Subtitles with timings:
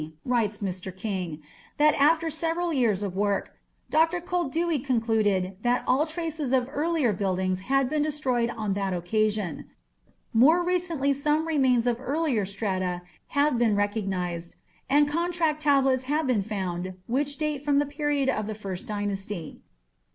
[0.25, 0.91] writes Mr.
[0.97, 1.43] King,
[1.77, 3.53] "that after several years of work,
[3.91, 4.19] Dr.
[4.19, 9.69] Koldewey concluded that all traces of earlier buildings had been destroyed on that occasion.
[10.33, 13.03] More recently some remains of earlier strata
[13.37, 14.55] have been recognized,
[14.89, 19.61] and contract tablets have been found which date from the period of the First Dynasty.